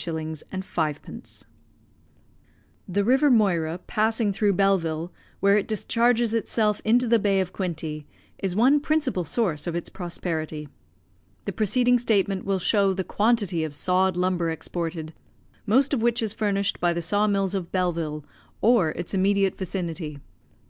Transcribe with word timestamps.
2,052 0.00 0.10
0 0.62 0.62
0 0.62 0.62
L52,532 0.62 1.26
17 1.26 1.42
5 2.86 2.94
The 2.94 3.04
River 3.04 3.30
Moira 3.32 3.78
passing 3.88 4.32
through 4.32 4.52
Belleville, 4.52 5.12
where 5.40 5.58
it 5.58 5.66
discharges 5.66 6.32
itself 6.32 6.80
into 6.84 7.08
the 7.08 7.18
Bay 7.18 7.40
of 7.40 7.52
Quinte, 7.52 8.06
is 8.38 8.54
one 8.54 8.78
principal 8.78 9.24
source 9.24 9.66
of 9.66 9.74
its 9.74 9.88
prosperity. 9.88 10.68
The 11.46 11.52
preceding 11.52 11.98
statement 11.98 12.44
will 12.44 12.60
show 12.60 12.92
the 12.92 13.02
quantity 13.02 13.64
of 13.64 13.74
sawed 13.74 14.16
lumber 14.16 14.50
exported, 14.50 15.14
most 15.66 15.92
of 15.92 16.00
which 16.00 16.22
is 16.22 16.32
furnished 16.32 16.78
by 16.78 16.92
the 16.92 17.02
saw 17.02 17.26
mills 17.26 17.56
of 17.56 17.72
Belleville, 17.72 18.24
or 18.62 18.90
its 18.90 19.14
immediate 19.14 19.58
vicinity. 19.58 20.20